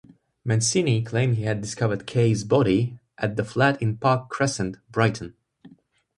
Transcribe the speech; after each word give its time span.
Mancini 0.43 1.03
claimed 1.03 1.35
he 1.37 1.43
had 1.43 1.61
discovered 1.61 2.07
Kaye's 2.07 2.43
body 2.43 2.97
at 3.19 3.35
the 3.35 3.43
flat 3.43 3.79
in 3.79 3.97
Park 3.97 4.29
Crescent, 4.29 4.77
Brighton. 4.91 5.35